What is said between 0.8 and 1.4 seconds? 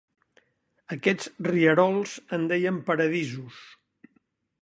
Aquests